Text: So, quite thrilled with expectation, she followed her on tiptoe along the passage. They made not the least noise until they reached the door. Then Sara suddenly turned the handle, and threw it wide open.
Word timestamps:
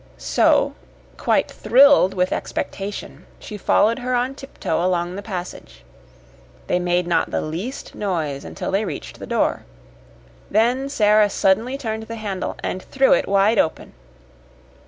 So, 0.17 0.73
quite 1.15 1.51
thrilled 1.51 2.15
with 2.15 2.33
expectation, 2.33 3.27
she 3.37 3.55
followed 3.55 3.99
her 3.99 4.15
on 4.15 4.33
tiptoe 4.33 4.83
along 4.83 5.15
the 5.15 5.21
passage. 5.21 5.83
They 6.65 6.79
made 6.79 7.05
not 7.05 7.29
the 7.29 7.39
least 7.39 7.93
noise 7.93 8.43
until 8.43 8.71
they 8.71 8.83
reached 8.83 9.19
the 9.19 9.27
door. 9.27 9.63
Then 10.49 10.89
Sara 10.89 11.29
suddenly 11.29 11.77
turned 11.77 12.01
the 12.07 12.15
handle, 12.15 12.55
and 12.63 12.81
threw 12.81 13.13
it 13.13 13.27
wide 13.27 13.59
open. 13.59 13.93